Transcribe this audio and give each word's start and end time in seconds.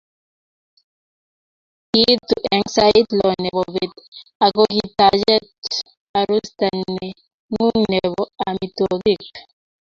Kiitu 1.89 2.35
eng 2.53 2.65
sait 2.75 3.07
lo 3.19 3.27
nebo 3.43 3.61
bet 3.73 3.91
akokitachech 4.45 5.49
arusta 6.19 6.67
nenguu 6.89 7.75
nebo 7.91 8.23
amitwogik 8.47 9.23